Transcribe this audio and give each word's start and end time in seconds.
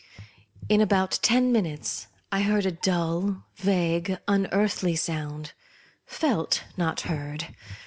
In 0.67 0.81
about 0.81 1.19
ten 1.21 1.51
minutes 1.51 2.07
I 2.31 2.41
heard 2.41 2.65
a 2.65 2.71
dull, 2.71 3.43
vague, 3.57 4.17
unearthly 4.27 4.95
sound; 4.95 5.53
felt, 6.07 6.63
not 6.75 7.01
heard. 7.01 7.53